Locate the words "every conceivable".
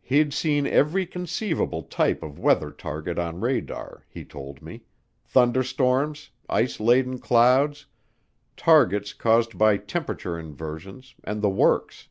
0.68-1.82